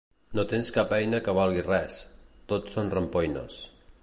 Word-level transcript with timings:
No 0.37 0.45
tens 0.53 0.71
cap 0.77 0.95
eina 0.97 1.19
que 1.27 1.35
valgui 1.41 1.67
res: 1.69 2.01
tot 2.53 2.77
són 2.77 2.93
rampoines. 2.97 3.63